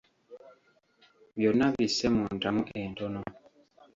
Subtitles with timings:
[1.37, 3.21] Byonna bisse mu ntamu entono.